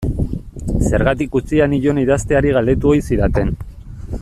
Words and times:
Zergatik 0.89 1.37
utzia 1.41 1.67
nion 1.75 2.01
idazteari 2.05 2.55
galdetu 2.57 2.95
ohi 2.95 3.05
zidaten. 3.11 3.55